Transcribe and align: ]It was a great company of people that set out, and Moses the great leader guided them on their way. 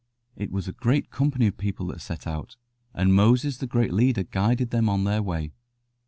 ]It 0.35 0.51
was 0.51 0.67
a 0.67 0.71
great 0.73 1.11
company 1.11 1.45
of 1.45 1.57
people 1.57 1.85
that 1.89 2.01
set 2.01 2.25
out, 2.25 2.55
and 2.91 3.13
Moses 3.13 3.59
the 3.59 3.67
great 3.67 3.93
leader 3.93 4.23
guided 4.23 4.71
them 4.71 4.89
on 4.89 5.03
their 5.03 5.21
way. 5.21 5.51